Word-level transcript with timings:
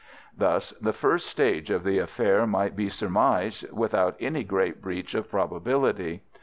Thus 0.35 0.71
the 0.81 0.93
first 0.93 1.27
stage 1.27 1.69
of 1.69 1.83
the 1.83 1.99
affair 1.99 2.47
might 2.47 2.75
be 2.75 2.89
surmised 2.89 3.71
without 3.71 4.15
any 4.19 4.43
great 4.43 4.81
breach 4.81 5.13
of 5.13 5.29
probability. 5.29 6.23